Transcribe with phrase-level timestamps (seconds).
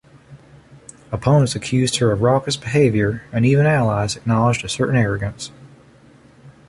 [1.11, 5.51] Opponents accused her of raucous behavior, while even allies acknowledged a certain arrogance.